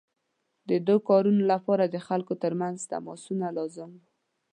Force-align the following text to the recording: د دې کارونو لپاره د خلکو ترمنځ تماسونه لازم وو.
د 0.69 0.71
دې 0.87 0.97
کارونو 1.07 1.41
لپاره 1.51 1.83
د 1.87 1.97
خلکو 2.07 2.33
ترمنځ 2.43 2.77
تماسونه 2.93 3.47
لازم 3.57 3.89
وو. 3.95 4.01